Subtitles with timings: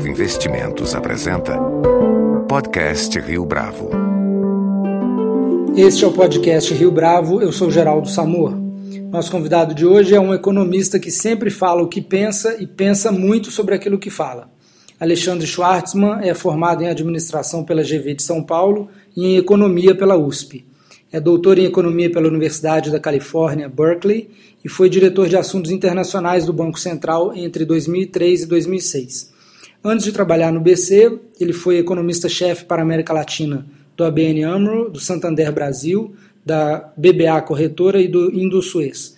[0.00, 1.58] Bravo Investimentos apresenta
[2.48, 3.90] Podcast Rio Bravo.
[5.76, 8.54] Este é o podcast Rio Bravo, eu sou Geraldo Samor.
[9.10, 13.12] Nosso convidado de hoje é um economista que sempre fala o que pensa e pensa
[13.12, 14.50] muito sobre aquilo que fala.
[14.98, 20.16] Alexandre Schwartzman é formado em administração pela GV de São Paulo e em economia pela
[20.16, 20.64] USP.
[21.12, 24.30] É doutor em economia pela Universidade da Califórnia, Berkeley,
[24.64, 29.29] e foi diretor de assuntos internacionais do Banco Central entre 2003 e 2006.
[29.82, 33.66] Antes de trabalhar no BC, ele foi economista-chefe para a América Latina
[33.96, 39.16] do ABN AMRO, do Santander Brasil, da BBA Corretora e do Indosuez.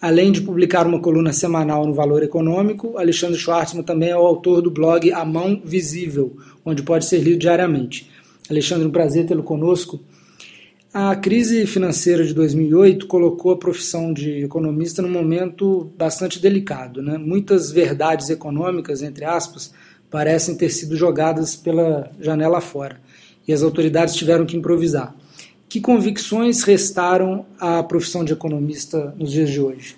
[0.00, 4.62] Além de publicar uma coluna semanal no Valor Econômico, Alexandre Schwartzman também é o autor
[4.62, 8.10] do blog A Mão Visível, onde pode ser lido diariamente.
[8.48, 10.00] Alexandre, um prazer tê-lo conosco.
[10.94, 17.00] A crise financeira de 2008 colocou a profissão de economista num momento bastante delicado.
[17.00, 17.16] Né?
[17.16, 19.72] Muitas verdades econômicas, entre aspas,
[20.10, 23.00] parecem ter sido jogadas pela janela fora
[23.48, 25.14] e as autoridades tiveram que improvisar.
[25.66, 29.96] Que convicções restaram à profissão de economista nos dias de hoje?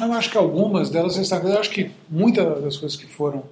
[0.00, 1.48] Eu acho que algumas delas restaram.
[1.48, 3.44] Eu acho que muitas das coisas que foram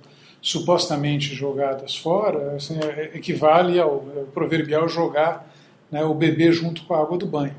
[0.43, 5.55] supostamente jogadas fora assim, é, equivale ao proverbial jogar
[5.91, 7.55] né, o bebê junto com a água do banho.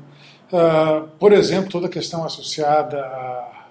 [0.52, 3.66] Uh, por exemplo, toda a questão associada a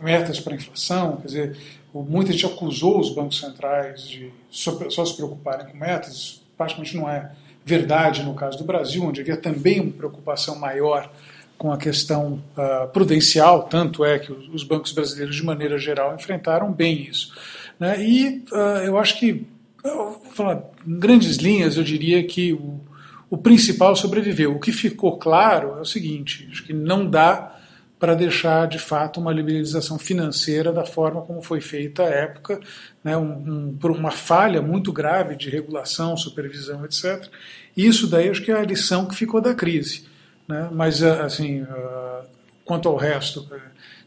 [0.00, 1.56] metas para inflação, quer dizer,
[1.92, 7.08] muita gente acusou os bancos centrais de só, se preocuparem com metas, isso praticamente não
[7.08, 7.32] é
[7.64, 11.10] verdade no caso do Brasil, onde havia também uma preocupação maior
[11.58, 16.72] com a questão uh, prudencial, tanto é que os bancos brasileiros, de maneira geral, enfrentaram
[16.72, 17.34] bem isso.
[17.78, 18.00] Né?
[18.00, 19.44] E uh, eu acho que,
[19.82, 22.80] eu falar, em grandes linhas, eu diria que o,
[23.30, 24.54] o principal sobreviveu.
[24.54, 27.56] O que ficou claro é o seguinte: acho que não dá
[27.98, 32.60] para deixar de fato uma liberalização financeira da forma como foi feita à época,
[33.02, 37.28] né, um, um, por uma falha muito grave de regulação, supervisão, etc.
[37.76, 40.06] Isso daí acho que é a lição que ficou da crise.
[40.46, 40.68] Né?
[40.72, 42.24] Mas, ah, assim, uh,
[42.64, 43.60] quanto ao resto, uh,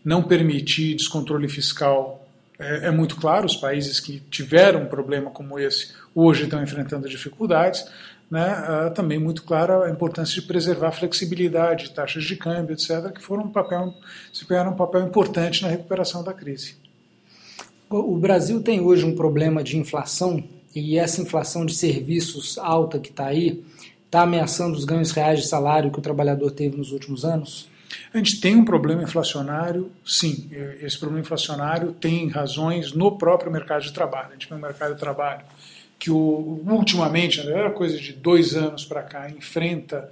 [0.03, 2.25] não permitir descontrole fiscal
[2.57, 3.45] é, é, muito claro.
[3.45, 7.85] Os países que tiveram um problema como esse hoje estão enfrentando dificuldades
[8.31, 13.21] né, também muito clara a importância de preservar a flexibilidade, taxas de câmbio, etc., que
[13.21, 13.93] foram um papel,
[14.65, 16.75] um papel importante na recuperação da crise.
[17.89, 20.41] O Brasil tem hoje um problema de inflação
[20.73, 23.65] e essa inflação de serviços alta que está aí
[24.05, 27.69] está ameaçando os ganhos reais de salário que o trabalhador teve nos últimos anos?
[28.13, 30.49] A gente tem um problema inflacionário, sim.
[30.81, 34.29] Esse problema inflacionário tem razões no próprio mercado de trabalho.
[34.29, 35.43] A gente tem um mercado de trabalho
[36.01, 40.09] que o, ultimamente, né, era coisa de dois anos para cá, enfrenta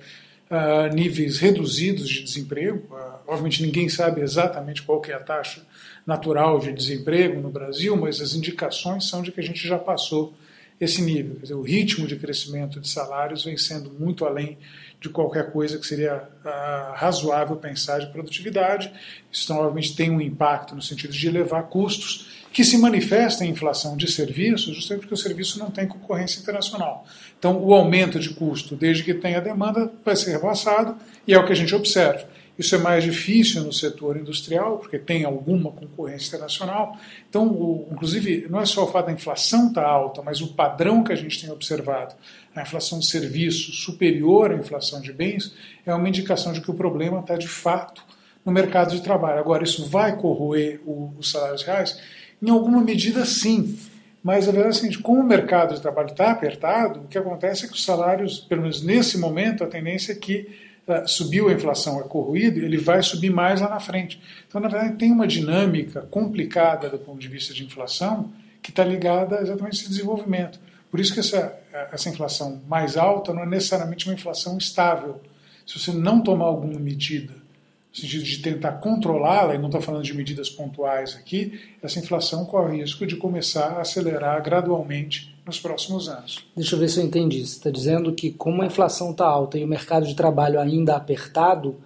[0.48, 2.86] uh, níveis reduzidos de desemprego.
[2.94, 5.66] Uh, obviamente ninguém sabe exatamente qual que é a taxa
[6.06, 10.32] natural de desemprego no Brasil, mas as indicações são de que a gente já passou
[10.80, 11.40] esse nível.
[11.42, 14.60] Dizer, o ritmo de crescimento de salários vem sendo muito além
[15.02, 18.94] de qualquer coisa que seria uh, razoável pensar de produtividade.
[19.32, 23.96] Isso, obviamente, tem um impacto no sentido de elevar custos que se manifesta em inflação
[23.96, 27.06] de serviços, justamente porque o serviço não tem concorrência internacional.
[27.38, 31.46] Então, o aumento de custo, desde que tenha demanda, vai ser repassado, e é o
[31.46, 32.28] que a gente observa.
[32.60, 36.98] Isso é mais difícil no setor industrial, porque tem alguma concorrência internacional.
[37.30, 40.54] Então, o, inclusive, não é só o fato da inflação estar tá alta, mas o
[40.54, 42.16] padrão que a gente tem observado,
[42.54, 45.54] a inflação de serviços superior à inflação de bens,
[45.86, 48.04] é uma indicação de que o problema está de fato
[48.46, 49.40] no mercado de trabalho.
[49.40, 51.98] Agora, isso vai corroer o, os salários reais?
[52.42, 53.78] Em alguma medida, sim.
[54.24, 57.18] Mas a verdade é a seguinte: como o mercado de trabalho está apertado, o que
[57.18, 60.48] acontece é que os salários, pelo menos nesse momento, a tendência é que
[60.88, 64.22] uh, subiu a inflação, é corroído, ele vai subir mais lá na frente.
[64.48, 68.84] Então, na verdade, tem uma dinâmica complicada do ponto de vista de inflação que está
[68.84, 70.60] ligada exatamente a esse desenvolvimento.
[70.92, 71.58] Por isso que essa,
[71.92, 75.22] essa inflação mais alta não é necessariamente uma inflação estável.
[75.66, 77.39] Se você não tomar alguma medida
[77.92, 82.46] no sentido de tentar controlá-la, e não estou falando de medidas pontuais aqui, essa inflação
[82.46, 86.46] corre o risco de começar a acelerar gradualmente nos próximos anos.
[86.56, 87.40] Deixa eu ver se eu entendi.
[87.40, 90.96] Você está dizendo que, como a inflação está alta e o mercado de trabalho ainda
[90.96, 91.78] apertado,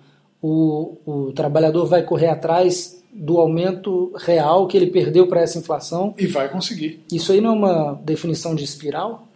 [0.41, 6.13] o, o trabalhador vai correr atrás do aumento real que ele perdeu para essa inflação.
[6.17, 7.01] E vai conseguir.
[7.11, 9.27] Isso aí não é uma definição de espiral?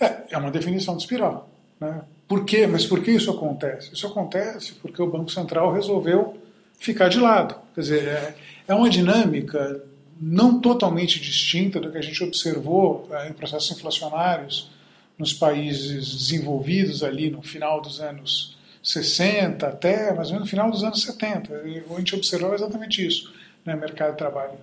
[0.00, 1.50] É, é uma definição de espiral.
[1.78, 2.00] Né?
[2.34, 2.66] Por quê?
[2.66, 3.94] Mas por que isso acontece?
[3.94, 6.36] Isso acontece porque o Banco Central resolveu
[6.80, 7.54] ficar de lado.
[7.72, 8.34] Quer dizer, é,
[8.66, 9.84] é uma dinâmica
[10.20, 14.68] não totalmente distinta do que a gente observou é, em processos inflacionários
[15.16, 20.68] nos países desenvolvidos ali no final dos anos 60 até mais ou menos no final
[20.72, 21.54] dos anos 70.
[21.54, 23.32] A gente observou exatamente isso.
[23.64, 23.76] Né?
[23.76, 24.58] Mercado de trabalho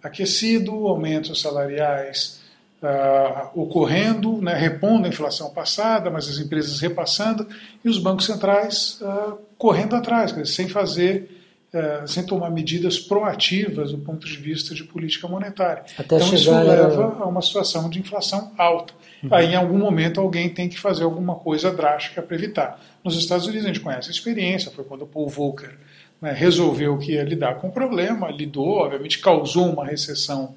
[0.00, 2.40] aquecido, aumentos salariais
[2.86, 7.46] uh, ocorrendo, né, repondo a inflação passada, mas as empresas repassando
[7.84, 11.30] e os bancos centrais uh, correndo atrás, dizer, sem fazer
[11.74, 15.84] uh, sem tomar medidas proativas do ponto de vista de política monetária.
[15.98, 18.94] Até então isso leva a uma situação de inflação alta.
[19.22, 19.34] Uhum.
[19.34, 22.80] Aí, em algum momento, alguém tem que fazer alguma coisa drástica para evitar.
[23.02, 25.76] Nos Estados Unidos, a gente conhece a experiência, foi quando o Paul Volcker
[26.20, 30.54] né, resolveu que ia lidar com o problema, lidou, obviamente causou uma recessão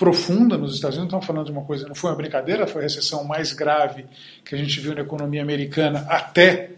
[0.00, 1.12] profunda nos Estados Unidos.
[1.12, 4.06] Estamos falando de uma coisa, não foi uma brincadeira, foi a recessão mais grave
[4.42, 6.70] que a gente viu na economia americana até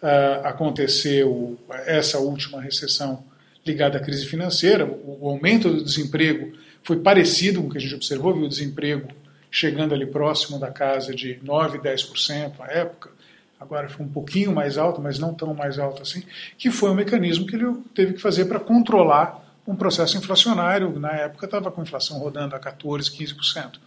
[0.00, 3.24] uh, acontecer o, essa última recessão
[3.66, 4.86] ligada à crise financeira.
[4.86, 8.48] O, o, aumento do desemprego foi parecido com o que a gente observou, viu o
[8.48, 9.08] desemprego
[9.50, 13.10] chegando ali próximo da casa de 9, 10% à época.
[13.58, 16.22] Agora foi um pouquinho mais alto, mas não tão mais alto assim,
[16.56, 20.98] que foi um mecanismo que ele teve que fazer para controlar um processo inflacionário.
[20.98, 23.78] Na época estava com inflação rodando a 14, 15%.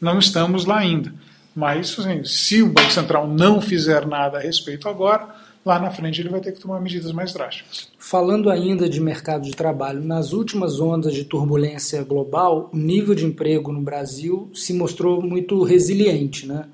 [0.00, 1.12] Não estamos lá ainda.
[1.54, 5.28] Mas assim, se o Banco Central não fizer nada a respeito agora,
[5.64, 7.88] lá na frente ele vai ter que tomar medidas mais drásticas.
[7.98, 13.26] Falando ainda de mercado de trabalho, nas últimas ondas de turbulência global, o nível de
[13.26, 16.46] emprego no Brasil se mostrou muito resiliente.
[16.46, 16.66] Né?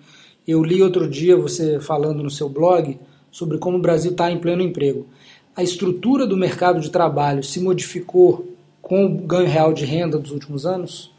[0.46, 2.98] Eu li outro dia você falando no seu blog
[3.30, 5.06] sobre como o Brasil está em pleno emprego.
[5.54, 10.30] A estrutura do mercado de trabalho se modificou com o ganho real de renda dos
[10.30, 11.12] últimos anos?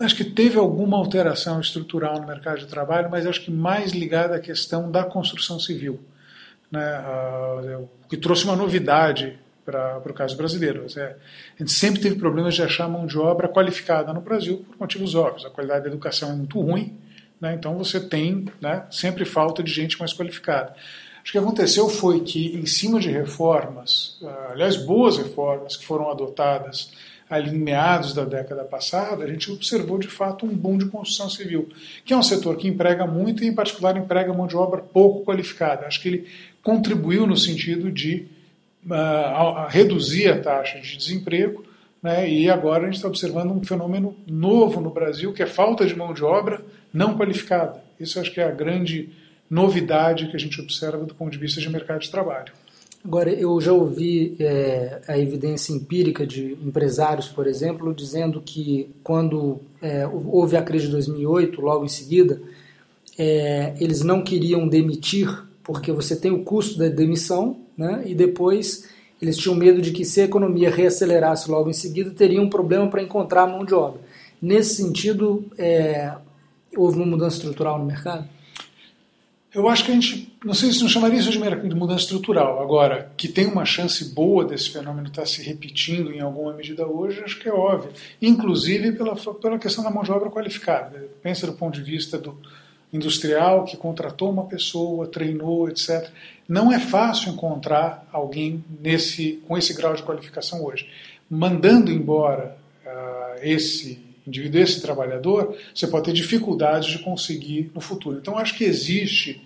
[0.00, 4.36] Acho que teve alguma alteração estrutural no mercado de trabalho, mas acho que mais ligada
[4.36, 5.98] à questão da construção civil,
[6.70, 10.86] né, uh, que trouxe uma novidade para o caso brasileiro.
[10.86, 15.14] A gente sempre teve problemas de achar mão de obra qualificada no Brasil por motivos
[15.14, 15.44] óbvios.
[15.44, 16.96] A qualidade da educação é muito ruim,
[17.40, 20.74] né, então você tem né, sempre falta de gente mais qualificada.
[21.28, 26.10] Acho que aconteceu foi que, em cima de reformas, ah, aliás, boas reformas que foram
[26.10, 26.90] adotadas
[27.28, 31.28] ali em meados da década passada, a gente observou de fato um boom de construção
[31.28, 31.68] civil,
[32.02, 35.22] que é um setor que emprega muito e, em particular, emprega mão de obra pouco
[35.22, 35.86] qualificada.
[35.86, 36.28] Acho que ele
[36.62, 38.26] contribuiu no sentido de
[38.86, 41.62] uh, reduzir a taxa de desemprego,
[42.02, 45.84] né, e agora a gente está observando um fenômeno novo no Brasil, que é falta
[45.84, 47.84] de mão de obra não qualificada.
[48.00, 49.10] Isso acho que é a grande
[49.50, 52.52] novidade que a gente observa do ponto de vista de mercado de trabalho.
[53.04, 59.60] Agora, eu já ouvi é, a evidência empírica de empresários, por exemplo, dizendo que quando
[59.80, 62.40] é, houve a crise de 2008, logo em seguida,
[63.16, 65.28] é, eles não queriam demitir
[65.62, 68.88] porque você tem o custo da demissão, né, e depois
[69.20, 72.88] eles tinham medo de que se a economia reacelerasse logo em seguida, teria um problema
[72.88, 74.00] para encontrar mão de obra.
[74.40, 76.12] Nesse sentido, é,
[76.76, 78.28] houve uma mudança estrutural no mercado?
[79.54, 82.60] Eu acho que a gente, não sei se não chamaria isso de mudança estrutural.
[82.60, 87.22] Agora, que tem uma chance boa desse fenômeno estar se repetindo em alguma medida hoje,
[87.24, 87.90] acho que é óbvio.
[88.20, 91.08] Inclusive pela, pela questão da mão de obra qualificada.
[91.22, 92.38] Pensa do ponto de vista do
[92.92, 96.10] industrial que contratou uma pessoa, treinou, etc.
[96.46, 100.88] Não é fácil encontrar alguém nesse, com esse grau de qualificação hoje.
[101.28, 108.18] Mandando embora uh, esse indivíduo, esse trabalhador, você pode ter dificuldades de conseguir no futuro.
[108.18, 109.42] Então, acho que existe,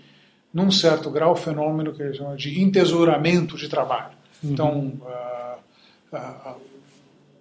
[0.53, 4.13] num certo grau, o fenômeno que chamam de entesouramento de trabalho.
[4.43, 4.53] Uhum.
[4.53, 6.61] Então, uh, uh,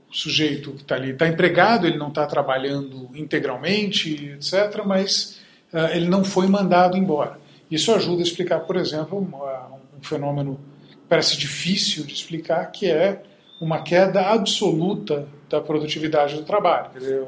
[0.10, 5.40] o sujeito que está ali está empregado, ele não está trabalhando integralmente, etc., mas
[5.74, 7.40] uh, ele não foi mandado embora.
[7.70, 12.86] Isso ajuda a explicar, por exemplo, um, um fenômeno que parece difícil de explicar, que
[12.86, 13.24] é
[13.62, 16.90] uma queda absoluta da produtividade do trabalho.
[16.94, 17.28] Quer dizer,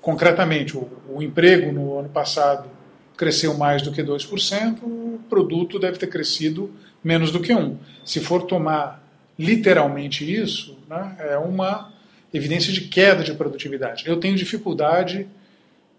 [0.00, 2.68] concretamente, o, o, emprego no ano passado
[3.16, 6.70] cresceu mais do que 2%, o produto deve ter crescido
[7.02, 7.76] menos do que 1%.
[8.04, 9.02] Se for tomar
[9.38, 11.92] literalmente isso, né, é uma
[12.34, 14.04] evidência de queda de produtividade.
[14.06, 15.28] Eu tenho dificuldade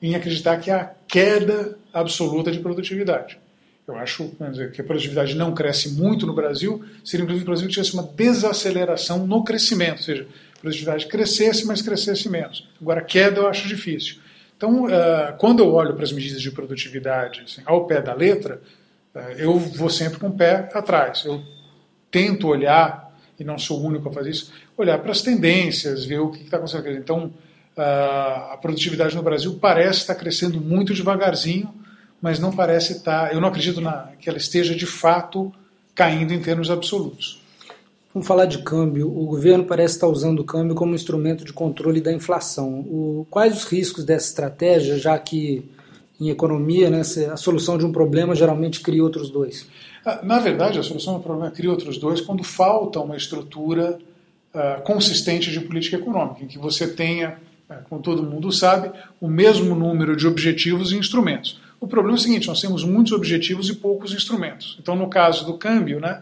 [0.02, 3.38] em acreditar que há queda absoluta de produtividade.
[3.88, 7.68] Eu acho dizer, que a produtividade não cresce muito no Brasil, seria inclusive o Brasil
[7.68, 10.28] tivesse uma desaceleração no crescimento, ou seja,
[10.64, 12.70] produtividade crescesse, mas crescesse menos.
[12.82, 14.16] Agora, queda eu acho difícil.
[14.56, 18.62] Então, uh, quando eu olho para as medidas de produtividade assim, ao pé da letra,
[19.14, 21.26] uh, eu vou sempre com o pé atrás.
[21.26, 21.44] Eu
[22.10, 26.20] tento olhar, e não sou o único a fazer isso, olhar para as tendências, ver
[26.20, 26.92] o que está acontecendo.
[26.92, 27.26] Então,
[27.76, 31.74] uh, a produtividade no Brasil parece estar crescendo muito devagarzinho,
[32.22, 33.34] mas não parece estar.
[33.34, 35.54] Eu não acredito na, que ela esteja de fato
[35.94, 37.43] caindo em termos absolutos.
[38.14, 39.08] Vamos falar de câmbio.
[39.08, 42.82] O governo parece estar usando o câmbio como instrumento de controle da inflação.
[42.82, 45.68] O, quais os riscos dessa estratégia, já que
[46.20, 47.02] em economia né,
[47.32, 49.68] a solução de um problema geralmente cria outros dois?
[50.06, 53.98] Ah, na verdade, a solução do problema cria outros dois quando falta uma estrutura
[54.54, 57.40] uh, consistente de política econômica, em que você tenha
[57.70, 61.62] é, como todo mundo sabe, o mesmo número de objetivos e instrumentos.
[61.80, 64.78] O problema é o seguinte: nós temos muitos objetivos e poucos instrumentos.
[64.80, 66.22] Então, no caso do câmbio, né,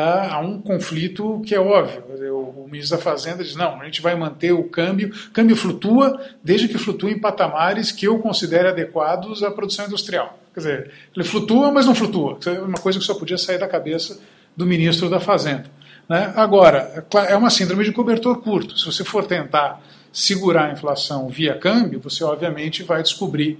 [0.00, 2.02] há um conflito que é óbvio.
[2.32, 5.12] O ministro da Fazenda diz: não, a gente vai manter o câmbio.
[5.28, 10.38] O câmbio flutua desde que flutua em patamares que eu considere adequados à produção industrial.
[10.52, 12.38] Quer dizer, ele flutua, mas não flutua.
[12.46, 14.18] É uma coisa que só podia sair da cabeça
[14.56, 15.70] do ministro da Fazenda.
[16.08, 16.32] Né?
[16.36, 18.78] Agora, é uma síndrome de cobertor curto.
[18.78, 23.58] Se você for tentar segurar a inflação via câmbio, você obviamente vai descobrir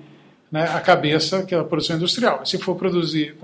[0.51, 2.45] né, a cabeça, que é a produção industrial.
[2.45, 3.37] Se for produzir,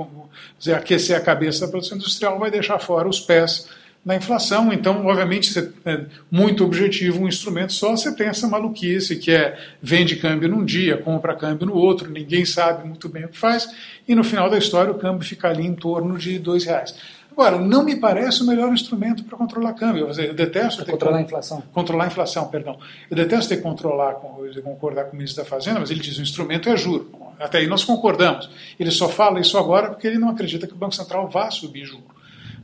[0.59, 3.69] dizer, aquecer a cabeça da produção industrial, vai deixar fora os pés
[4.05, 4.73] da inflação.
[4.73, 10.17] Então, obviamente, é muito objetivo um instrumento só, você tem essa maluquice que é vende
[10.17, 13.69] câmbio num dia, compra câmbio no outro, ninguém sabe muito bem o que faz,
[14.07, 16.95] e no final da história o câmbio fica ali em torno de dois reais.
[17.33, 20.09] Agora, não me parece o melhor instrumento para controlar câmbio.
[20.11, 21.63] Eu detesto ter controlar a inflação.
[21.73, 22.79] Controlar a inflação, perdão.
[23.11, 24.15] Eu detesto ter que controlar,
[24.63, 27.11] concordar com o ministro da Fazenda, mas ele diz que o instrumento é juro.
[27.41, 28.51] Até aí nós concordamos.
[28.79, 31.87] Ele só fala isso agora porque ele não acredita que o Banco Central vá subir
[31.87, 32.05] juro.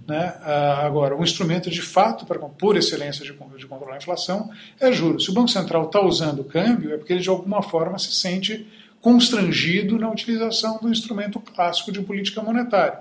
[0.06, 0.34] Né?
[0.42, 4.92] Ah, agora, o instrumento de fato, para, por excelência de, de controlar a inflação, é
[4.92, 5.18] juro.
[5.18, 8.12] Se o Banco Central está usando o câmbio, é porque ele de alguma forma se
[8.12, 8.66] sente
[9.00, 13.00] constrangido na utilização do instrumento clássico de política monetária.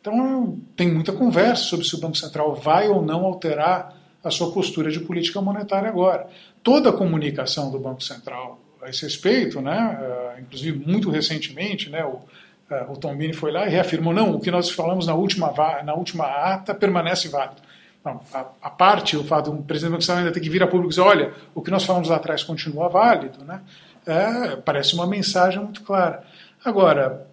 [0.00, 4.52] Então, tem muita conversa sobre se o Banco Central vai ou não alterar a sua
[4.52, 6.26] postura de política monetária agora.
[6.62, 12.02] Toda a comunicação do Banco Central a esse respeito, né, uh, inclusive muito recentemente, né,
[12.04, 15.14] o, uh, o Tom Bini foi lá e reafirmou, não, o que nós falamos na
[15.14, 15.52] última,
[15.84, 17.60] na última ata permanece válido.
[18.02, 20.62] Não, a, a, parte, o fato do presidente do Banco Central ainda ter que vir
[20.62, 23.60] a público e dizer, olha, o que nós falamos lá atrás continua válido, né,
[24.06, 26.24] é, parece uma mensagem muito clara.
[26.64, 27.26] Agora,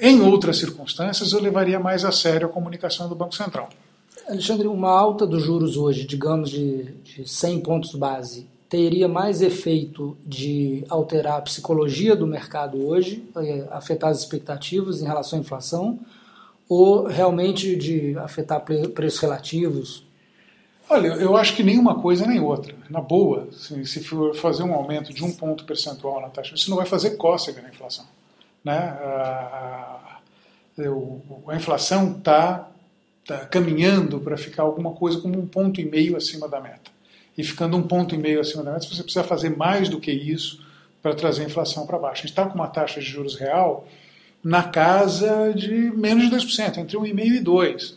[0.00, 3.68] em outras circunstâncias, eu levaria mais a sério a comunicação do Banco Central.
[4.28, 10.16] Alexandre, uma alta dos juros hoje, digamos de, de 100 pontos base, teria mais efeito
[10.26, 16.00] de alterar a psicologia do mercado hoje, eh, afetar as expectativas em relação à inflação,
[16.68, 20.04] ou realmente de afetar preços relativos?
[20.90, 22.74] Olha, eu acho que nenhuma coisa nem outra.
[22.90, 26.68] Na boa, se, se for fazer um aumento de um ponto percentual na taxa, isso
[26.68, 28.04] não vai fazer cócega na inflação
[28.66, 28.98] né?
[31.48, 32.68] a, inflação está
[33.24, 36.90] tá caminhando para ficar alguma coisa como um ponto e meio acima da meta.
[37.38, 40.10] E ficando um ponto e meio acima da meta, você precisa fazer mais do que
[40.10, 40.66] isso
[41.00, 42.22] para trazer a inflação para baixo.
[42.22, 43.86] A gente está com uma taxa de juros real
[44.42, 47.94] na casa de menos de 2%, entre 1,5% e 2%.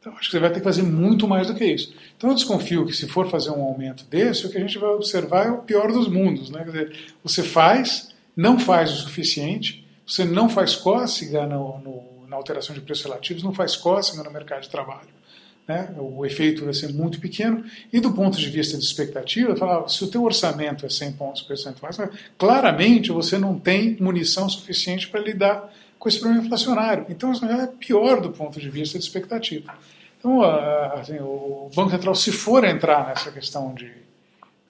[0.00, 1.94] Então, acho que você vai ter que fazer muito mais do que isso.
[2.16, 4.90] Então, eu desconfio que se for fazer um aumento desse, o que a gente vai
[4.90, 6.50] observar é o pior dos mundos.
[6.50, 6.64] Né?
[6.64, 12.36] Quer dizer, você faz, não faz o suficiente, você não faz cócega no, no, na
[12.36, 15.18] alteração de preços relativos, não faz cócega no mercado de trabalho.
[15.66, 15.94] Né?
[15.98, 17.62] O efeito vai ser muito pequeno.
[17.92, 21.42] E do ponto de vista de expectativa, falar, se o teu orçamento é 100 pontos
[21.42, 21.98] percentuais,
[22.38, 27.04] claramente você não tem munição suficiente para lidar com esse problema inflacionário.
[27.10, 29.74] Então, é pior do ponto de vista de expectativa.
[30.18, 33.92] Então, assim, o Banco Central, se for entrar nessa questão de,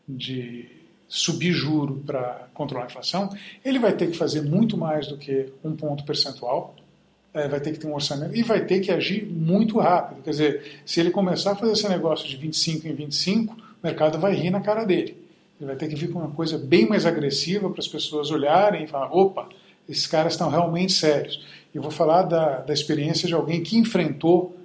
[0.08, 0.77] de
[1.08, 3.30] subir juro para controlar a inflação,
[3.64, 6.74] ele vai ter que fazer muito mais do que um ponto percentual,
[7.32, 10.22] é, vai ter que ter um orçamento e vai ter que agir muito rápido.
[10.22, 14.18] Quer dizer, se ele começar a fazer esse negócio de 25 em 25, o mercado
[14.18, 15.16] vai rir na cara dele.
[15.58, 18.84] Ele vai ter que vir com uma coisa bem mais agressiva para as pessoas olharem
[18.84, 19.48] e falar: opa,
[19.88, 21.44] esses caras estão realmente sérios.
[21.74, 24.56] Eu vou falar da, da experiência de alguém que enfrentou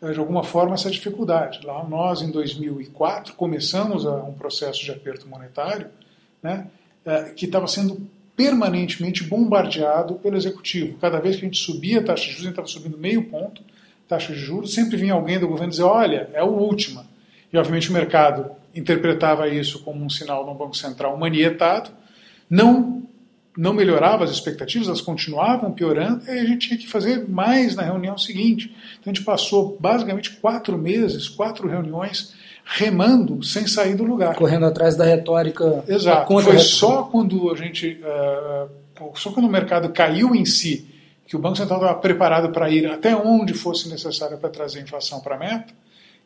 [0.00, 1.64] de alguma forma essa dificuldade.
[1.64, 5.88] Lá nós, em 2004, começamos um processo de aperto monetário
[6.42, 6.66] né,
[7.04, 10.98] eh, que estava sendo permanentemente bombardeado pelo executivo.
[10.98, 13.24] Cada vez que a gente subia a taxa de juros, a gente estava subindo meio
[13.24, 13.62] ponto,
[14.06, 17.06] taxa de juros, sempre vinha alguém do governo dizer, olha, é a última.
[17.50, 21.90] E obviamente o mercado interpretava isso como um sinal de um Banco Central manietado,
[22.48, 23.02] não
[23.56, 27.82] não melhorava as expectativas, elas continuavam piorando, e a gente tinha que fazer mais na
[27.82, 28.74] reunião seguinte.
[29.00, 32.34] Então a gente passou basicamente quatro meses, quatro reuniões,
[32.64, 34.34] remando sem sair do lugar.
[34.34, 35.84] Correndo atrás da retórica.
[35.88, 36.40] Exato.
[36.42, 37.98] Foi só quando a gente.
[38.02, 38.68] Uh,
[39.14, 40.86] só quando o mercado caiu em si,
[41.26, 44.82] que o Banco Central estava preparado para ir até onde fosse necessário para trazer a
[44.82, 45.72] inflação para a meta,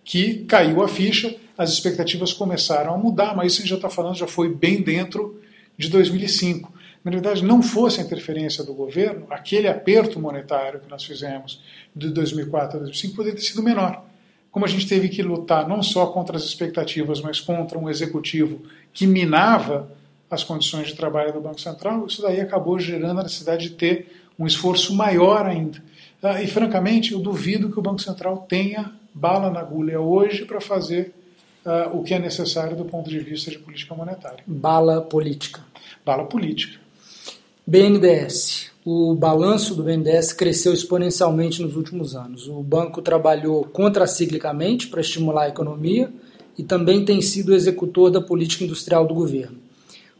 [0.04, 3.88] que caiu a ficha, as expectativas começaram a mudar, mas isso a gente já está
[3.88, 5.40] falando, já foi bem dentro
[5.76, 11.02] de 2005 na verdade, não fosse a interferência do governo, aquele aperto monetário que nós
[11.04, 11.62] fizemos
[11.96, 14.04] de 2004 a 2005 poderia ter sido menor.
[14.50, 18.60] Como a gente teve que lutar não só contra as expectativas, mas contra um executivo
[18.92, 19.90] que minava
[20.30, 24.22] as condições de trabalho do Banco Central, isso daí acabou gerando a necessidade de ter
[24.38, 25.82] um esforço maior ainda.
[26.42, 31.14] E, francamente, eu duvido que o Banco Central tenha bala na agulha hoje para fazer
[31.64, 34.42] uh, o que é necessário do ponto de vista de política monetária.
[34.46, 35.62] Bala política.
[36.04, 36.79] Bala política.
[37.70, 38.72] BNDES.
[38.84, 42.48] O balanço do BNDES cresceu exponencialmente nos últimos anos.
[42.48, 46.12] O banco trabalhou contraciclicamente para estimular a economia
[46.58, 49.56] e também tem sido executor da política industrial do governo.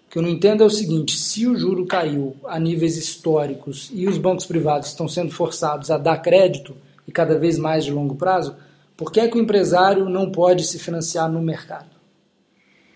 [0.07, 3.91] O que eu não entendo é o seguinte: se o juro caiu a níveis históricos
[3.93, 7.91] e os bancos privados estão sendo forçados a dar crédito e cada vez mais de
[7.91, 8.55] longo prazo,
[8.97, 11.91] por que, é que o empresário não pode se financiar no mercado?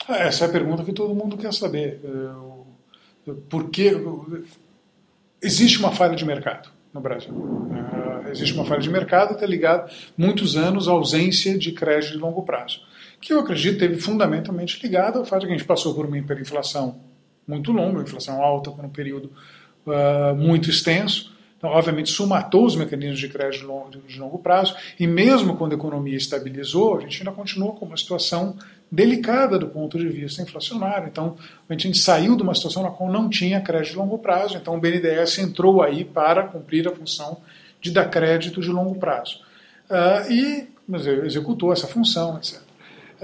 [0.09, 2.01] Essa é a pergunta que todo mundo quer saber.
[2.05, 2.64] É,
[3.49, 3.93] por que
[5.43, 7.33] existe uma falha de mercado no Brasil?
[8.27, 12.13] É, existe uma falha de mercado que está ligada muitos anos à ausência de crédito
[12.13, 12.81] de longo prazo,
[13.21, 16.19] que eu acredito teve fundamentalmente ligado ao fato de que a gente passou por uma
[16.19, 17.01] hiperinflação
[17.47, 19.31] muito longa, uma inflação alta por um período
[19.87, 24.39] uh, muito extenso, então, obviamente, isso matou os mecanismos de crédito de longo, de longo
[24.39, 28.55] prazo, e mesmo quando a economia estabilizou, a gente ainda continua com uma situação
[28.95, 31.09] delicada do ponto de vista inflacionário.
[31.09, 31.37] Então,
[31.69, 34.77] a gente saiu de uma situação na qual não tinha crédito de longo prazo, então
[34.77, 37.39] o BNDES entrou aí para cumprir a função
[37.81, 39.41] de dar crédito de longo prazo.
[39.91, 40.69] Uh, e
[41.25, 42.59] executou essa função, etc.
[42.59, 42.63] Uh,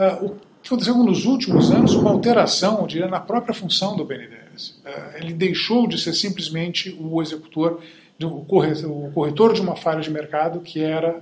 [0.03, 0.29] ah, o
[0.63, 4.81] que aconteceu nos últimos anos, uma alteração, eu diria, na própria função do BNDES.
[4.85, 7.81] Uh, ele deixou de ser simplesmente o executor
[8.23, 8.45] o
[9.15, 11.21] corretor de uma falha de mercado, que era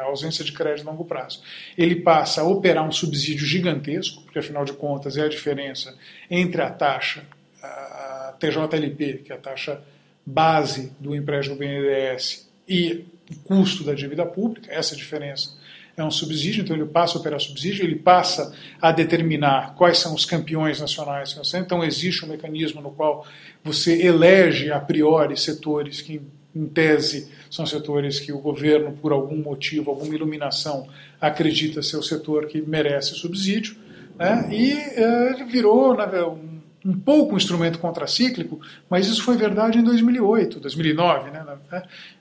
[0.00, 1.42] a ausência de crédito a longo prazo.
[1.76, 5.96] Ele passa a operar um subsídio gigantesco, porque afinal de contas é a diferença
[6.30, 7.24] entre a taxa,
[7.62, 9.82] a TJLP, que é a taxa
[10.24, 15.58] base do empréstimo BNDES, e o custo da dívida pública, essa diferença
[16.00, 20.14] é um subsídio, então ele passa a operar subsídio, ele passa a determinar quais são
[20.14, 21.36] os campeões nacionais.
[21.54, 23.26] Então existe um mecanismo no qual
[23.62, 26.20] você elege a priori setores que,
[26.54, 30.88] em tese, são setores que o governo, por algum motivo, alguma iluminação,
[31.20, 33.76] acredita ser o setor que merece subsídio.
[34.18, 34.48] Né?
[34.50, 39.82] E é, virou né, um um pouco um instrumento contracíclico, mas isso foi verdade em
[39.82, 41.30] 2008, 2009.
[41.30, 41.44] Né?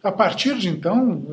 [0.03, 1.23] A partir de então,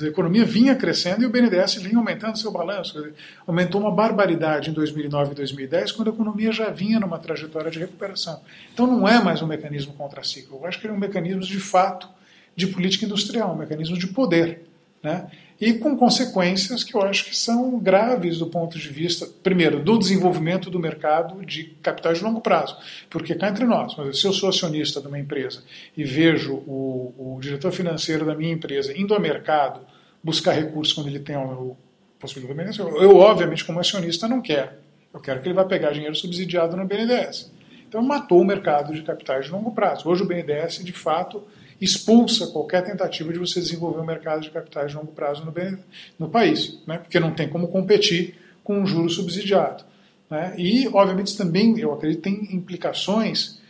[0.00, 3.12] a economia vinha crescendo e o BNDES vinha aumentando seu balanço.
[3.46, 7.78] Aumentou uma barbaridade em 2009 e 2010, quando a economia já vinha numa trajetória de
[7.78, 8.40] recuperação.
[8.72, 11.60] Então não é mais um mecanismo contracíclico, eu acho que ele é um mecanismo de
[11.60, 12.08] fato
[12.56, 14.62] de política industrial, um mecanismo de poder.
[15.02, 15.26] Né?
[15.62, 19.96] E com consequências que eu acho que são graves do ponto de vista, primeiro, do
[19.96, 22.76] desenvolvimento do mercado de capitais de longo prazo.
[23.08, 25.62] Porque cá entre nós, se eu sou acionista de uma empresa
[25.96, 29.86] e vejo o, o diretor financeiro da minha empresa indo ao mercado
[30.20, 31.56] buscar recursos quando ele tem a
[32.18, 34.72] possibilidade, eu, eu, obviamente, como acionista, não quero.
[35.14, 37.52] Eu quero que ele vá pegar dinheiro subsidiado no BNDES.
[37.88, 40.08] Então, matou o mercado de capitais de longo prazo.
[40.08, 41.44] Hoje, o BNDES, de fato,
[41.82, 45.52] expulsa qualquer tentativa de você desenvolver um mercado de capitais de longo prazo no,
[46.16, 46.98] no país, né?
[46.98, 49.82] porque não tem como competir com um juro subsidiado.
[50.30, 50.54] Né?
[50.56, 53.60] E, obviamente, isso também, eu acredito, tem implicações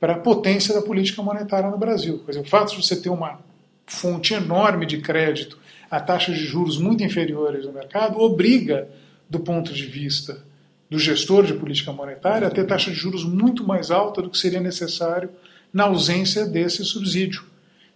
[0.00, 2.18] para a potência da política monetária no Brasil.
[2.18, 3.38] Por exemplo, o fato de você ter uma
[3.86, 5.56] fonte enorme de crédito
[5.88, 8.88] a taxas de juros muito inferiores no mercado obriga,
[9.28, 10.42] do ponto de vista
[10.88, 14.38] do gestor de política monetária, a ter taxa de juros muito mais alta do que
[14.38, 15.30] seria necessário
[15.72, 17.44] na ausência desse subsídio.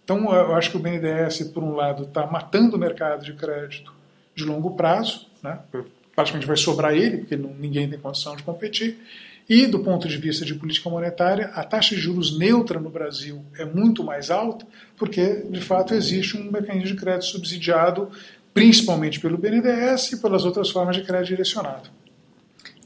[0.05, 3.91] Então, eu acho que o BNDES, por um lado, está matando o mercado de crédito
[4.35, 5.59] de longo prazo, né?
[6.15, 8.99] praticamente vai sobrar ele, porque ninguém tem condição de competir.
[9.49, 13.43] E, do ponto de vista de política monetária, a taxa de juros neutra no Brasil
[13.57, 14.65] é muito mais alta,
[14.95, 18.09] porque, de fato, existe um mecanismo de crédito subsidiado,
[18.53, 21.89] principalmente pelo BNDES e pelas outras formas de crédito direcionado.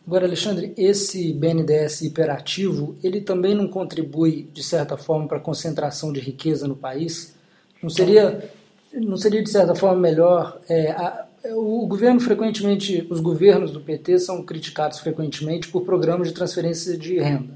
[0.05, 6.11] Agora, Alexandre, esse BNDES hiperativo, ele também não contribui, de certa forma, para a concentração
[6.11, 7.35] de riqueza no país?
[7.81, 8.51] Não seria,
[8.93, 10.59] não seria de certa forma, melhor...
[10.67, 16.33] É, a, o governo frequentemente, os governos do PT são criticados frequentemente por programas de
[16.33, 17.53] transferência de renda.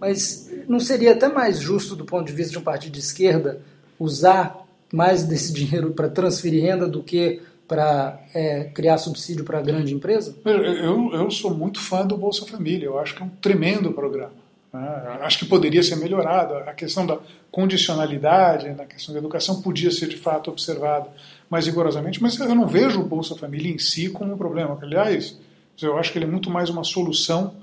[0.00, 3.60] Mas não seria até mais justo, do ponto de vista de um partido de esquerda,
[3.98, 9.62] usar mais desse dinheiro para transferir renda do que para é, criar subsídio para a
[9.62, 10.34] grande empresa?
[10.44, 14.32] Eu, eu sou muito fã do Bolsa Família, eu acho que é um tremendo programa.
[14.72, 15.18] Né?
[15.20, 16.54] Acho que poderia ser melhorado.
[16.54, 17.18] A questão da
[17.50, 21.08] condicionalidade, na questão da educação, podia ser de fato observada
[21.50, 24.78] mais rigorosamente, mas eu não vejo o Bolsa Família em si como um problema.
[24.80, 25.38] Aliás,
[25.80, 27.54] eu acho que ele é muito mais uma solução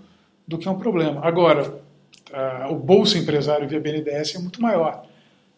[0.47, 1.21] do que um problema.
[1.25, 1.79] Agora,
[2.69, 5.05] o Bolsa Empresário via BNDES é muito maior.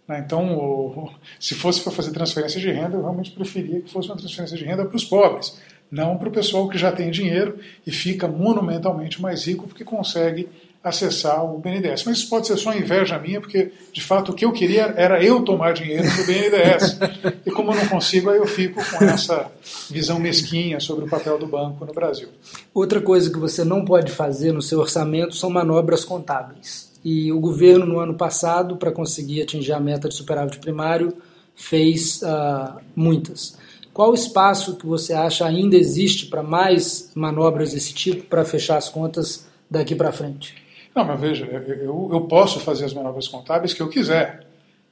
[0.08, 0.24] Né?
[0.26, 4.58] Então, se fosse para fazer transferência de renda, eu realmente preferia que fosse uma transferência
[4.58, 5.58] de renda para os pobres,
[5.92, 10.50] não para o pessoal que já tem dinheiro e fica monumentalmente mais rico porque consegue
[10.84, 12.06] acessar o BNDES.
[12.06, 15.22] Mas isso pode ser só inveja minha, porque de fato o que eu queria era
[15.24, 17.00] eu tomar dinheiro do BNDES.
[17.46, 19.52] e como eu não consigo, aí eu fico com essa
[19.90, 22.30] visão mesquinha sobre o papel do banco no Brasil.
[22.74, 26.87] Outra coisa que você não pode fazer no seu orçamento são manobras contábeis.
[27.04, 31.14] E o governo, no ano passado, para conseguir atingir a meta de superávit primário,
[31.56, 33.58] fez uh, muitas.
[33.94, 38.90] Qual espaço que você acha ainda existe para mais manobras desse tipo para fechar as
[38.90, 40.54] contas daqui para frente?
[40.94, 44.46] Não, mas veja, eu, eu posso fazer as manobras contábeis que eu quiser.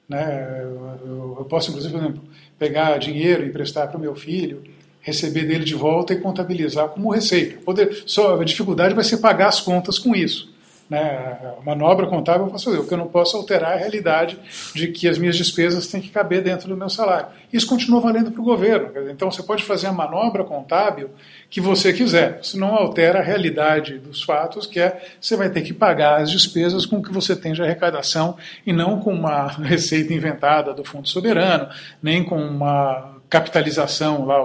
[0.09, 0.61] Né?
[1.03, 2.23] Eu, eu posso, inclusive, por exemplo,
[2.57, 4.63] pegar dinheiro, emprestar para o meu filho,
[5.01, 7.61] receber dele de volta e contabilizar como receita.
[7.63, 10.51] Poder, só a dificuldade vai ser pagar as contas com isso.
[10.87, 11.37] Né?
[11.65, 14.37] Manobra contábil eu posso fazer, o que eu não posso alterar é a realidade
[14.75, 17.27] de que as minhas despesas têm que caber dentro do meu salário.
[17.51, 18.91] Isso continua valendo para o governo.
[19.09, 21.09] Então você pode fazer a manobra contábil
[21.49, 22.39] que você quiser.
[22.41, 26.29] Isso não altera a realidade dos fatos, que é você vai ter que pagar as
[26.29, 30.83] despesas com o que você tem de arrecadação e não com uma receita inventada do
[30.83, 31.67] Fundo Soberano,
[32.01, 34.37] nem com uma capitalização, lá,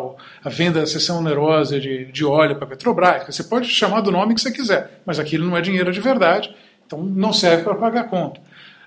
[0.42, 3.26] a venda, a sessão onerosa de, de óleo para a Petrobras.
[3.26, 6.54] Você pode chamar do nome que você quiser, mas aquilo não é dinheiro de verdade,
[6.86, 8.40] então não serve para pagar conta.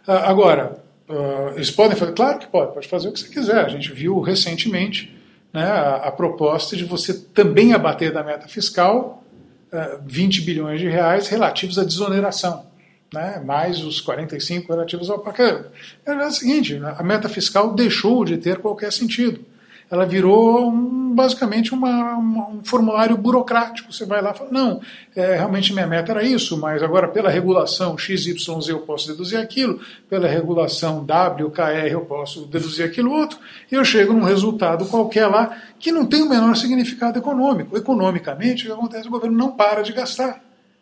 [0.08, 2.14] Uh, agora, uh, eles podem fazer?
[2.14, 3.64] Claro que pode, pode fazer o que você quiser.
[3.64, 5.16] A gente viu recentemente
[5.54, 9.24] né, a, a, proposta de você também abater da meta fiscal
[9.72, 12.66] uh, ah, 20 bilhões de reais relativos à desoneração.
[13.14, 15.66] Né, mais os 45 relativos ao paquete.
[16.04, 19.46] É o seguinte, a meta fiscal deixou de ter qualquer sentido
[19.90, 23.94] ela virou um, basicamente uma, uma, um formulário burocrático.
[23.94, 24.82] Você vai lá e fala, não,
[25.16, 29.80] é, realmente minha meta era isso, mas agora pela regulação XYZ eu posso deduzir aquilo,
[30.10, 33.38] pela regulação WKR eu posso deduzir aquilo outro,
[33.72, 37.78] e eu chego num resultado qualquer lá que não tem o menor significado econômico.
[37.78, 39.08] Economicamente, o que acontece?
[39.08, 40.42] O governo não para de gastar.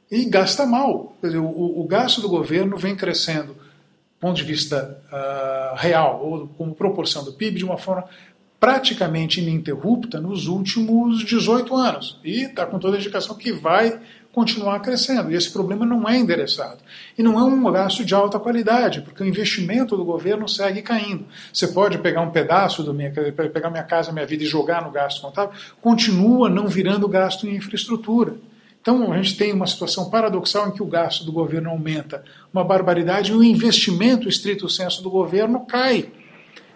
[0.09, 1.15] E gasta mal.
[1.23, 6.47] Dizer, o, o gasto do governo vem crescendo, do ponto de vista uh, real, ou
[6.49, 8.05] como proporção do PIB, de uma forma
[8.61, 12.19] praticamente ininterrupta nos últimos 18 anos.
[12.23, 13.99] E está com toda a indicação que vai
[14.31, 15.31] continuar crescendo.
[15.31, 16.77] E esse problema não é endereçado.
[17.17, 21.25] E não é um gasto de alta qualidade, porque o investimento do governo segue caindo.
[21.51, 24.91] Você pode pegar um pedaço do minha, pegar minha casa, minha vida e jogar no
[24.91, 28.35] gasto contábil, continua não virando gasto em infraestrutura.
[28.79, 32.63] Então a gente tem uma situação paradoxal em que o gasto do governo aumenta uma
[32.63, 36.20] barbaridade e o investimento estrito senso do governo cai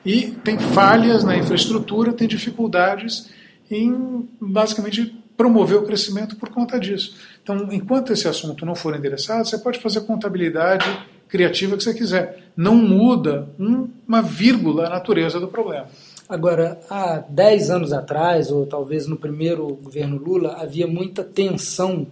[0.05, 3.29] e tem falhas na infraestrutura, tem dificuldades
[3.69, 7.15] em basicamente promover o crescimento por conta disso.
[7.41, 10.85] Então, enquanto esse assunto não for endereçado, você pode fazer contabilidade
[11.27, 12.51] criativa que você quiser.
[12.55, 13.49] Não muda
[14.07, 15.87] uma vírgula a natureza do problema.
[16.27, 22.07] Agora, há 10 anos atrás, ou talvez no primeiro governo Lula, havia muita tensão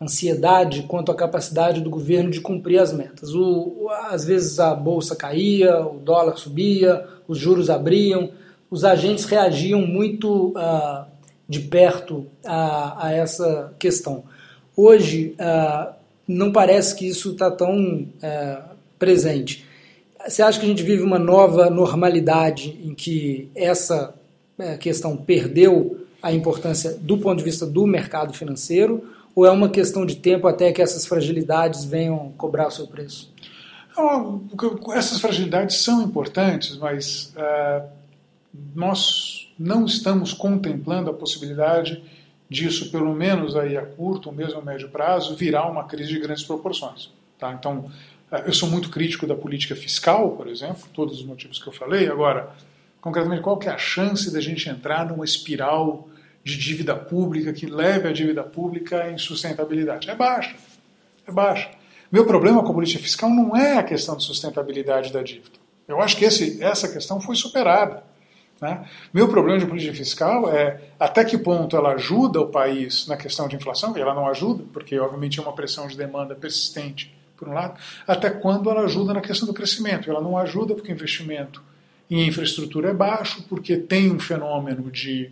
[0.00, 3.34] ansiedade quanto à capacidade do governo de cumprir as metas.
[3.34, 8.30] O, às vezes a bolsa caía, o dólar subia, os juros abriam,
[8.70, 11.04] os agentes reagiam muito uh,
[11.48, 14.24] de perto a, a, essa questão.
[14.76, 15.92] Hoje, uh,
[16.26, 19.64] não parece que isso está tão uh, presente.
[20.26, 24.14] Você acha que a gente vive uma nova normalidade em que essa
[24.58, 29.04] eh, questão perdeu a importância do ponto de vista do mercado financeiro?
[29.38, 33.32] Ou é uma questão de tempo até que essas fragilidades venham cobrar o seu preço?
[34.96, 37.88] essas fragilidades são importantes, mas uh,
[38.74, 42.02] nós não estamos contemplando a possibilidade
[42.50, 46.18] disso, pelo menos aí a curto ou mesmo a médio prazo, virar uma crise de
[46.18, 47.08] grandes proporções.
[47.38, 47.52] Tá?
[47.52, 47.90] Então,
[48.32, 51.72] uh, eu sou muito crítico da política fiscal, por exemplo, todos os motivos que eu
[51.72, 52.08] falei.
[52.08, 52.50] Agora,
[53.00, 56.08] concretamente, qual que é a chance da gente entrar numa espiral
[56.48, 60.08] de dívida pública que leve a dívida pública à insustentabilidade.
[60.08, 60.56] É baixa.
[61.26, 61.70] É baixa.
[62.10, 65.58] Meu problema com a política fiscal não é a questão de sustentabilidade da dívida.
[65.86, 68.02] Eu acho que esse, essa questão foi superada.
[68.60, 68.86] Né?
[69.12, 73.46] Meu problema de política fiscal é até que ponto ela ajuda o país na questão
[73.46, 77.46] de inflação, e ela não ajuda, porque obviamente é uma pressão de demanda persistente, por
[77.46, 80.10] um lado, até quando ela ajuda na questão do crescimento.
[80.10, 81.62] Ela não ajuda porque o investimento
[82.10, 85.30] em infraestrutura é baixo, porque tem um fenômeno de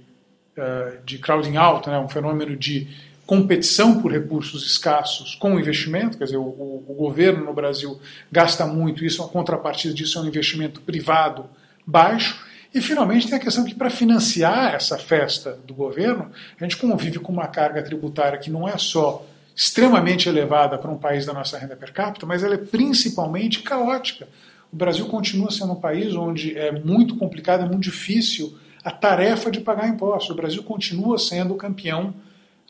[1.05, 2.89] de crowding out, né, um fenômeno de
[3.27, 9.05] competição por recursos escassos com investimento, quer dizer, o, o, governo no Brasil gasta muito,
[9.05, 11.47] isso, a contrapartida disso é um investimento privado
[11.85, 16.77] baixo, e finalmente tem a questão que para financiar essa festa do governo, a gente
[16.77, 21.33] convive com uma carga tributária que não é só extremamente elevada para um país da
[21.33, 24.29] nossa renda per capita, mas ela é principalmente caótica.
[24.71, 29.51] O Brasil continua sendo um país onde é muito complicado, é muito difícil a tarefa
[29.51, 30.31] de pagar impostos.
[30.31, 32.15] O Brasil continua sendo campeão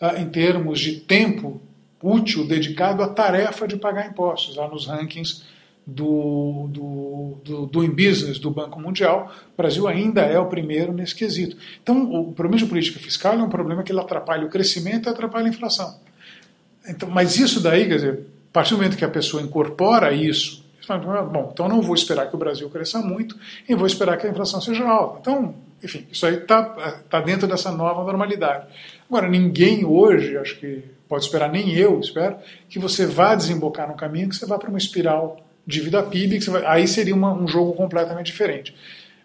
[0.01, 1.61] uh, em termos de tempo
[2.03, 5.43] útil dedicado à tarefa de pagar impostos, lá nos rankings
[5.87, 11.15] do, do, do Doing Business do Banco Mundial, o Brasil ainda é o primeiro nesse
[11.15, 11.55] quesito.
[11.83, 15.11] Então, o problema de política fiscal é um problema que ele atrapalha o crescimento e
[15.11, 16.01] atrapalha a inflação.
[16.89, 20.65] Então, mas isso daí, quer dizer, a partir do momento que a pessoa incorpora isso,
[20.81, 23.37] fala, bom, então não vou esperar que o Brasil cresça muito
[23.69, 25.19] e vou esperar que a inflação seja alta.
[25.21, 26.63] Então, enfim, isso aí está
[27.09, 28.67] tá dentro dessa nova normalidade.
[29.09, 32.37] Agora, ninguém hoje, acho que pode esperar, nem eu espero,
[32.69, 36.65] que você vá desembocar no caminho, que você vá para uma espiral dívida PIB, vai,
[36.67, 38.75] aí seria uma, um jogo completamente diferente.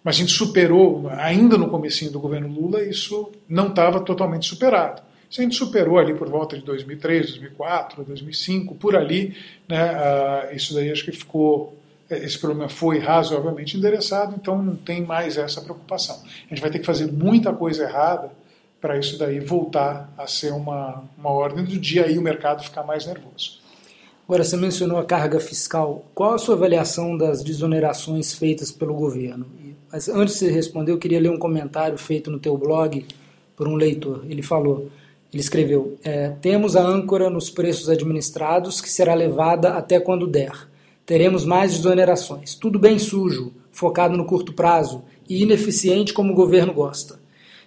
[0.03, 5.01] Mas a gente superou, ainda no comecinho do governo Lula, isso não estava totalmente superado.
[5.29, 9.35] Isso a gente superou ali por volta de 2003, 2004, 2005, por ali,
[9.67, 11.77] né, uh, isso daí acho que ficou,
[12.17, 16.21] esse problema foi razoavelmente endereçado, então não tem mais essa preocupação.
[16.45, 18.31] A gente vai ter que fazer muita coisa errada
[18.79, 22.83] para isso daí voltar a ser uma, uma ordem do dia e o mercado ficar
[22.83, 23.61] mais nervoso.
[24.25, 26.05] Agora, você mencionou a carga fiscal.
[26.15, 29.45] Qual a sua avaliação das desonerações feitas pelo governo?
[29.91, 33.05] Mas antes de você responder, eu queria ler um comentário feito no teu blog
[33.57, 34.23] por um leitor.
[34.27, 34.89] Ele falou,
[35.33, 40.70] ele escreveu, é, temos a âncora nos preços administrados que será levada até quando der.
[41.11, 42.55] Teremos mais desonerações.
[42.55, 47.19] Tudo bem sujo, focado no curto prazo e ineficiente como o governo gosta.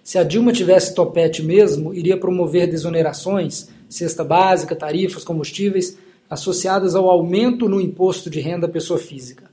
[0.03, 5.95] Se a Dilma tivesse topete mesmo, iria promover desonerações, cesta básica, tarifas, combustíveis,
[6.27, 9.43] associadas ao aumento no imposto de renda pessoa física.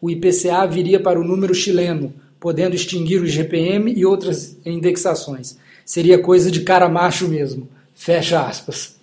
[0.00, 5.56] O IPCA viria para o número chileno, podendo extinguir o IGPM e outras indexações.
[5.84, 7.68] Seria coisa de cara macho mesmo.
[7.94, 8.96] Fecha aspas.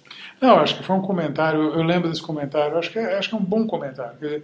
[0.44, 3.36] Não, acho que foi um comentário, eu lembro desse comentário, acho que é, acho que
[3.36, 4.18] é um bom comentário.
[4.18, 4.42] o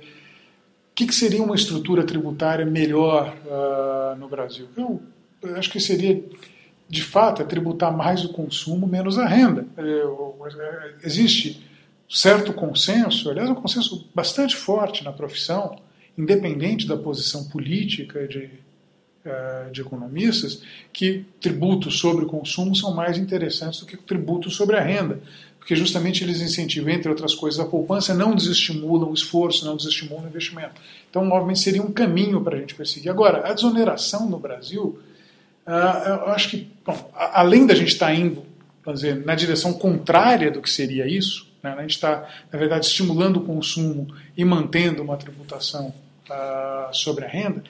[0.96, 4.70] que, que, seria uma estrutura tributária melhor uh, no Brasil?
[4.78, 5.02] Eu,
[5.42, 6.24] eu acho que seria,
[6.88, 9.68] de fato, é tributar mais o consumo, menos a renda.
[9.78, 11.68] É, existe
[12.10, 15.82] certo consenso, aliás, um consenso bastante forte na profissão,
[16.18, 18.50] independente da posição política de,
[19.26, 24.78] uh, de economistas, que tributos sobre o consumo são mais interessantes do que tributos sobre
[24.78, 25.20] a renda,
[25.60, 30.26] porque justamente eles incentivam, entre outras coisas, a poupança, não desestimulam o esforço, não desestimulam
[30.26, 30.82] o investimento.
[31.10, 33.12] Então, obviamente, seria um caminho para a gente perseguir.
[33.12, 35.00] Agora, a desoneração no Brasil,
[35.67, 38.43] uh, eu acho que, bom, além da gente estar tá indo
[38.93, 41.76] dizer, na direção contrária do que seria isso, né?
[41.78, 45.93] A gente está, na verdade, estimulando o consumo e mantendo uma tributação
[46.30, 47.63] uh, sobre a renda.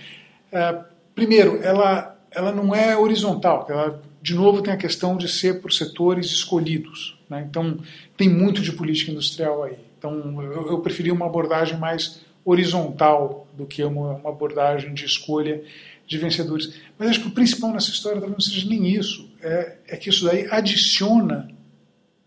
[0.51, 0.83] Uh,
[1.15, 5.71] primeiro, ela, ela não é horizontal, ela, de novo, tem a questão de ser por
[5.71, 7.17] setores escolhidos.
[7.29, 7.45] Né?
[7.49, 7.79] Então,
[8.17, 9.77] tem muito de política industrial aí.
[9.97, 15.63] Então, eu, eu preferi uma abordagem mais horizontal do que uma, uma abordagem de escolha
[16.07, 16.73] de vencedores.
[16.97, 20.09] Mas acho que o principal nessa história talvez não seja nem isso, é, é que
[20.09, 21.51] isso daí adiciona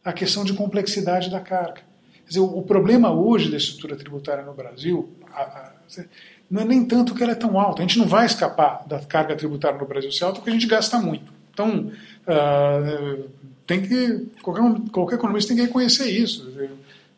[0.05, 1.81] a questão de complexidade da carga.
[2.24, 5.72] Quer dizer, o, o problema hoje da estrutura tributária no Brasil a, a,
[6.50, 7.81] não é nem tanto que ela é tão alta.
[7.81, 10.66] A gente não vai escapar da carga tributária no Brasil ser alta porque a gente
[10.66, 11.32] gasta muito.
[11.53, 11.93] Então,
[12.27, 13.29] uh,
[13.67, 16.51] tem que qualquer, qualquer economista tem que reconhecer isso.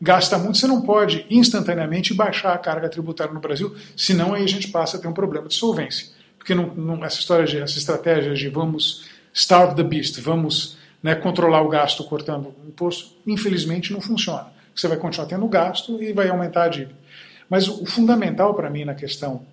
[0.01, 4.49] Gasta muito, você não pode instantaneamente baixar a carga tributária no Brasil, senão aí a
[4.49, 6.09] gente passa a ter um problema de solvência.
[6.37, 11.15] Porque não, não, essa história, de, essa estratégia de vamos starve the beast, vamos né,
[11.15, 14.53] controlar o gasto cortando o imposto, infelizmente não funciona.
[14.75, 16.97] Você vai continuar tendo gasto e vai aumentar a dívida.
[17.49, 19.47] Mas o fundamental para mim na questão